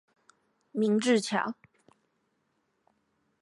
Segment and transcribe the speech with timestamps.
[0.71, 1.53] 明治橋